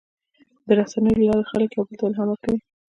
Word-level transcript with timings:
د 0.67 0.69
رسنیو 0.79 1.17
له 1.21 1.25
لارې 1.31 1.49
خلک 1.51 1.69
یو 1.71 1.85
بل 1.87 1.95
ته 1.99 2.03
الهام 2.05 2.27
ورکوي. 2.31 2.59